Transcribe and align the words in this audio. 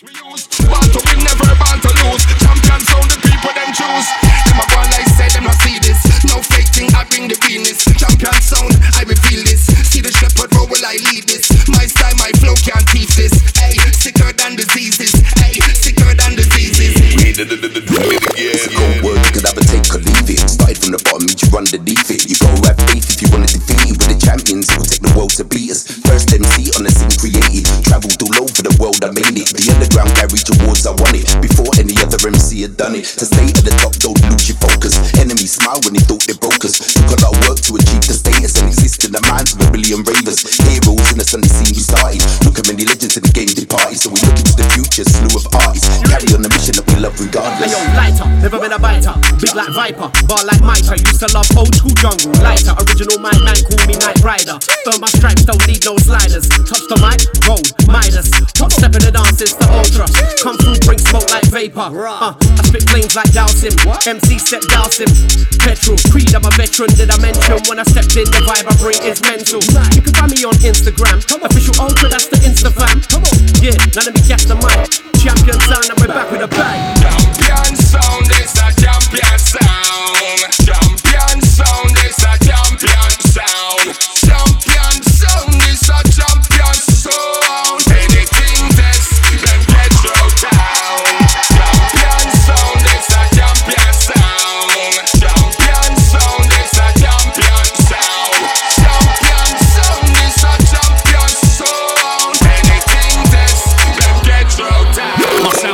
we 0.00 0.08
use. 0.08 0.48
Born 0.64 0.88
to 0.88 1.00
win, 1.04 1.20
never 1.20 1.52
born 1.52 1.78
to 1.84 1.90
lose. 2.00 2.24
Champions 2.40 2.88
sound 2.88 3.08
the 3.12 3.18
people 3.20 3.52
them 3.52 3.70
choose. 3.76 4.08
Them 4.48 4.62
a 4.62 4.64
go 4.72 4.80
like 4.88 5.08
say 5.12 5.28
them 5.36 5.44
not 5.44 5.58
see 5.60 5.76
this. 5.84 6.00
No 6.32 6.40
fake 6.40 6.72
thing, 6.72 6.88
I 6.96 7.04
bring 7.04 7.28
the 7.28 7.36
Venus. 7.44 7.84
Champion 7.84 8.32
sound, 8.40 8.72
I 8.96 9.04
will 9.04 9.20
feel 9.28 9.44
this. 9.44 9.68
See 9.92 10.00
the 10.00 10.08
shepherd, 10.08 10.48
row 10.56 10.64
will 10.64 10.80
I 10.80 10.96
lead 11.12 11.28
this? 11.28 11.44
My 11.68 11.84
style, 11.84 12.16
my 12.16 12.32
flow 12.40 12.56
can't 12.56 12.86
teach 12.88 13.12
this. 13.20 13.34
Hey, 13.58 13.76
sicker 13.92 14.32
than 14.32 14.56
diseases. 14.56 15.12
Hey, 15.36 15.60
sicker 15.76 16.14
than 16.16 16.40
diseases. 16.40 16.96
We 16.96 17.36
it 17.36 17.52
again. 17.52 18.54
It's 18.54 18.68
a 18.68 18.72
cold 18.72 18.96
word, 19.04 19.20
you 19.20 19.32
could 19.34 19.44
have 19.44 19.58
a 19.60 19.64
take 19.66 19.88
or 19.92 20.00
leave 20.00 20.28
it. 20.30 20.40
Started 20.48 20.78
from 20.80 20.96
the 20.96 21.00
bottom, 21.04 21.28
meet 21.28 21.42
you 21.42 21.50
underneath 21.52 22.08
it. 22.08 22.28
You 22.28 22.36
gotta 22.40 22.72
have 22.72 22.80
faith 22.88 23.12
if 23.12 23.20
you 23.20 23.28
wanna 23.28 23.50
defeat 23.50 23.92
it. 23.92 23.96
With 24.00 24.08
the 24.08 24.18
champions, 24.20 24.72
who'll 24.72 24.88
take 24.88 25.04
the 25.04 25.12
world 25.12 25.36
to 25.36 25.44
beat 25.44 25.68
us. 25.68 25.84
First 26.08 26.32
MC 26.32 26.72
on 26.80 26.84
the 26.84 26.92
scene 26.92 27.12
created. 27.20 27.68
Travelled 27.82 28.22
all 28.22 28.46
over 28.46 28.62
the 28.62 28.72
world, 28.78 29.02
I 29.02 29.10
made 29.10 29.34
it. 29.34 29.50
The 29.50 29.66
underground 29.74 30.14
garage 30.14 30.46
awards, 30.56 30.86
I 30.86 30.94
won 30.94 31.18
it. 31.18 31.26
Before 31.42 31.68
any 31.74 31.98
other 31.98 32.16
MC 32.22 32.62
had 32.62 32.78
done 32.78 32.94
it. 32.94 33.04
To 33.18 33.26
stay 33.26 33.50
at 33.50 33.66
the 33.66 33.74
top, 33.82 33.92
don't 33.98 34.16
lose 34.30 34.46
your 34.46 34.56
focus. 34.62 34.94
Enemies 35.18 35.58
smile 35.58 35.82
when 35.82 35.98
they 35.98 36.04
thought 36.06 36.22
they 36.24 36.38
broke 36.38 36.62
us. 36.62 36.78
Took 36.94 37.18
a 37.18 37.18
lot 37.26 37.34
of 37.34 37.42
work 37.50 37.58
to 37.66 37.74
achieve 37.74 38.06
the 38.06 38.14
status 38.14 38.54
and 38.62 38.70
exist 38.70 39.02
in 39.02 39.10
the 39.10 39.22
minds 39.26 39.58
of 39.58 39.66
a 39.66 39.68
billion 39.74 40.06
ravers. 40.06 40.46
Heroes 40.70 41.10
in 41.10 41.18
the 41.18 41.26
Sunday 41.26 41.50
scene 41.50 41.74
we 41.74 41.82
started. 41.82 42.21
Look 42.21 42.21
how 43.12 43.20
the 43.20 43.28
in 43.28 43.52
the 43.52 43.66
game. 43.66 43.96
So 43.96 44.08
we 44.08 44.16
look 44.24 44.38
into 44.40 44.56
the 44.56 44.64
future, 44.72 45.04
slew 45.04 45.28
of 45.36 45.44
artists. 45.52 46.00
Carry 46.08 46.32
on 46.32 46.40
the 46.40 46.48
mission 46.48 46.80
that 46.80 46.86
we 46.88 46.96
love 46.96 47.12
regardless. 47.20 47.68
Ayo, 47.68 47.80
lighter, 47.92 48.26
never 48.40 48.58
been 48.58 48.72
a 48.72 48.80
biter. 48.80 49.12
Big 49.36 49.52
like 49.52 49.72
Viper, 49.76 50.08
bar 50.24 50.40
like 50.48 50.62
Mitre. 50.64 50.96
Used 50.96 51.20
to 51.20 51.28
love 51.36 51.48
old 51.58 51.74
school 51.76 51.92
jungle. 52.00 52.32
Lighter, 52.40 52.72
original 52.72 53.20
my 53.20 53.32
man, 53.44 53.58
call 53.68 53.84
me 53.84 53.94
Night 54.00 54.16
Rider. 54.24 54.56
Throw 54.88 54.96
my 54.96 55.10
stripes, 55.12 55.44
don't 55.44 55.60
need 55.68 55.84
no 55.84 55.98
sliders. 56.00 56.48
Touch 56.64 56.84
the 56.88 56.96
mic, 57.04 57.20
roll, 57.44 57.60
Midas. 57.84 58.32
Top 58.56 58.72
step 58.72 58.96
in 58.96 59.02
the 59.04 59.12
dance, 59.12 59.44
it's 59.44 59.54
the 59.60 59.68
ultra. 59.68 60.08
Come 60.40 60.56
vapor. 61.68 62.06
Uh, 62.06 62.34
I 62.34 62.62
spit 62.66 62.82
flames 62.90 63.14
like 63.14 63.30
dousing. 63.32 63.74
MC 64.06 64.38
set 64.38 64.62
dousing. 64.62 65.10
Petrol, 65.62 65.96
Creed, 66.10 66.34
I'm 66.34 66.44
a 66.44 66.50
veteran. 66.58 66.90
Did 66.98 67.10
I 67.10 67.18
mention 67.22 67.58
when 67.68 67.78
I 67.78 67.84
stepped 67.84 68.16
in, 68.16 68.26
the 68.26 68.42
vibe 68.42 68.66
I 68.66 68.74
bring 68.82 68.98
is 69.06 69.22
mental. 69.22 69.62
You 69.94 70.02
can 70.02 70.14
find 70.14 70.30
me 70.32 70.42
on 70.42 70.54
Instagram. 70.66 71.22
Official 71.22 71.74
Ultra, 71.78 72.08
that's 72.08 72.26
the 72.26 72.38
Insta 72.42 72.70
fam. 72.74 72.98
Yeah, 73.62 73.78
now 73.94 74.02
let 74.02 74.14
me 74.14 74.22
gas 74.26 74.44
the 74.44 74.56
mic. 74.58 74.90
Champion 75.22 75.58
sound, 75.60 75.86
and 75.86 75.98
we're 76.00 76.08
back 76.08 76.30
with 76.30 76.42
a 76.42 76.48
bang. 76.48 77.01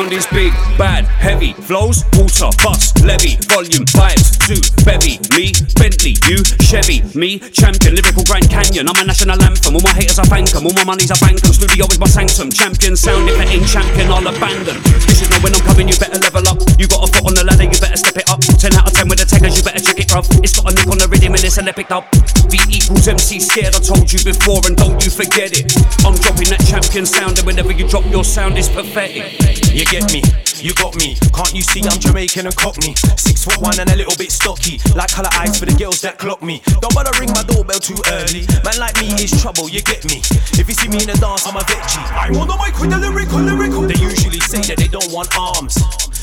Sound 0.08 0.18
is 0.18 0.26
big, 0.32 0.52
bad, 0.78 1.04
heavy, 1.04 1.52
flows, 1.52 2.04
water, 2.16 2.48
bus, 2.62 2.92
levy, 3.04 3.36
volume, 3.48 3.84
vibes, 3.92 4.40
suit, 4.42 4.72
bevy, 4.84 5.20
me, 5.36 5.52
Bentley, 5.76 6.16
you, 6.28 6.40
Chevy, 6.64 7.02
me, 7.18 7.38
champion, 7.52 7.94
lyrical 7.94 8.24
Grand 8.24 8.48
Canyon, 8.48 8.88
I'm 8.88 8.96
a 8.96 9.04
national 9.04 9.40
anthem, 9.42 9.74
all 9.74 9.82
my 9.82 9.92
haters 9.92 10.18
I 10.18 10.24
thank 10.24 10.54
all 10.54 10.72
my 10.72 10.84
money's 10.84 11.10
I 11.10 11.18
bank 11.20 11.44
'em, 11.44 11.52
studio 11.52 11.86
is 11.86 11.98
my 11.98 12.06
sanctum, 12.06 12.50
champion 12.50 12.96
sound, 12.96 13.28
if 13.28 13.40
it 13.40 13.48
ain't 13.48 13.68
champion, 13.68 14.08
I'll 14.10 14.26
abandon. 14.26 14.76
You 15.08 15.14
should 15.14 15.30
know 15.30 15.40
when 15.40 15.54
I'm 15.54 15.62
coming, 15.62 15.88
you 15.88 15.96
better 15.98 16.18
level 16.18 16.48
up, 16.48 16.58
you 16.78 16.86
got 16.88 17.04
a 17.04 17.08
foot 17.12 17.26
on 17.26 17.34
the 17.34 17.44
ladder, 17.44 17.64
you 17.64 17.78
better 17.80 17.96
step 17.96 18.16
it 18.16 18.28
up, 18.30 18.40
10 18.40 18.74
out 18.76 18.88
of 18.88 18.92
10 18.92 19.08
with 19.08 19.18
the 19.18 19.26
taggers, 19.26 19.56
you 19.56 19.62
better 19.62 19.80
check 19.80 19.97
rough, 20.12 20.28
it's 20.44 20.58
got 20.58 20.72
a 20.72 20.74
nick 20.74 20.86
on 20.88 20.98
the 20.98 21.08
rhythm 21.08 21.34
and 21.34 21.44
it's 21.44 21.58
an 21.58 21.68
epic 21.68 21.90
up, 21.90 22.04
V 22.48 22.58
equals 22.68 23.08
MC 23.08 23.40
scared, 23.40 23.74
I 23.74 23.80
told 23.80 24.10
you 24.12 24.20
before 24.24 24.60
and 24.66 24.76
don't 24.76 24.98
you 25.04 25.10
forget 25.10 25.52
it, 25.52 25.72
I'm 26.04 26.14
dropping 26.16 26.50
that 26.54 26.64
champion 26.64 27.06
sound 27.06 27.38
and 27.38 27.46
whenever 27.46 27.72
you 27.72 27.88
drop 27.88 28.04
your 28.06 28.24
sound, 28.24 28.58
it's 28.58 28.68
pathetic. 28.68 29.36
You 29.72 29.84
get 29.84 30.10
me, 30.12 30.22
you 30.58 30.74
got 30.74 30.96
me. 30.96 31.14
Can't 31.30 31.54
you 31.54 31.62
see 31.62 31.82
I'm 31.84 31.98
Jamaican 32.00 32.46
and 32.46 32.56
cockney? 32.56 32.94
Six 33.16 33.44
foot 33.44 33.58
one 33.58 33.78
and 33.78 33.90
a 33.90 33.96
little 33.96 34.16
bit 34.16 34.32
stocky. 34.32 34.80
Like 34.96 35.12
colour 35.12 35.30
eyes 35.38 35.58
for 35.58 35.66
the 35.66 35.76
girls 35.76 36.00
that 36.02 36.18
clock 36.18 36.42
me. 36.42 36.62
Don't 36.80 36.94
bother 36.94 37.12
ring 37.20 37.30
my 37.30 37.44
doorbell 37.44 37.78
too 37.78 37.98
early. 38.10 38.48
Man 38.64 38.74
like 38.80 38.96
me 38.98 39.12
is 39.22 39.30
trouble, 39.40 39.68
you 39.68 39.82
get 39.82 40.02
me. 40.08 40.18
If 40.58 40.66
you 40.66 40.74
see 40.74 40.88
me 40.88 41.02
in 41.04 41.10
a 41.10 41.18
dance, 41.20 41.46
I'm 41.46 41.56
a 41.56 41.60
veggie. 41.62 42.02
I'm 42.10 42.36
on 42.40 42.48
the 42.48 42.56
mic 42.56 42.74
with 42.80 42.90
the 42.90 42.98
lyrical, 42.98 43.38
lyrical. 43.38 43.82
They 43.86 44.00
usually 44.00 44.40
say 44.40 44.62
that 44.72 44.78
they 44.78 44.88
don't 44.88 45.12
want 45.12 45.28
arms. 45.38 45.76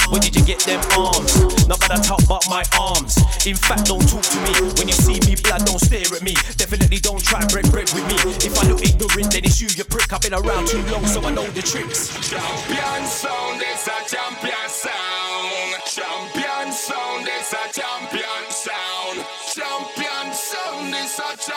Where 0.10 0.22
did 0.22 0.36
you 0.36 0.46
get 0.46 0.60
them 0.62 0.80
arms? 0.98 1.34
Not 1.68 1.80
that 1.82 1.92
I 1.92 2.00
talk 2.02 2.22
about 2.24 2.46
my 2.50 2.64
arms. 2.80 3.18
In 3.46 3.56
fact, 3.56 3.86
don't 3.86 4.06
talk 4.08 4.22
to 4.22 4.38
me. 4.46 4.54
When 4.78 4.88
you 4.88 4.94
see 4.94 5.20
me 5.26 5.36
blood, 5.42 5.66
don't 5.66 5.82
stare 5.82 6.06
at 6.14 6.22
me. 6.22 6.34
Definitely 6.58 7.00
don't 7.00 7.24
try 7.24 7.42
break 7.48 7.70
break 7.72 7.90
with 7.94 8.06
me. 8.08 8.18
If 8.46 8.54
I 8.62 8.70
look 8.70 8.82
ignorant, 8.86 9.34
then 9.34 9.44
it's 9.44 9.62
you, 9.62 9.68
you 9.74 9.84
prick. 9.84 10.14
I've 10.14 10.22
been 10.22 10.34
around 10.34 10.68
too 10.68 10.82
long, 10.94 11.06
so 11.06 11.22
I 11.26 11.32
know 11.34 11.48
the 11.58 11.62
tricks. 11.62 12.14
Champion 12.30 13.04
sound 13.10 13.62
is 13.62 13.88
a. 13.88 13.98
Champion 14.06 14.35